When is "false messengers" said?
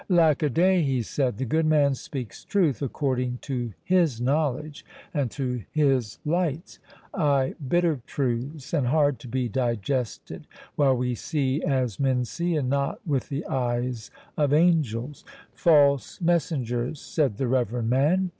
15.53-16.99